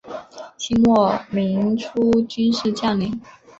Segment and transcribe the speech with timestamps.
[0.57, 3.21] 清末民初军事将领。